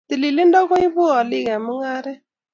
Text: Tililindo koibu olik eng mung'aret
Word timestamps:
Tililindo 0.09 0.59
koibu 0.69 1.03
olik 1.17 1.47
eng 1.53 1.63
mung'aret 1.65 2.21